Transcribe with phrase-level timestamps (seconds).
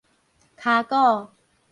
[0.57, 1.27] 跤股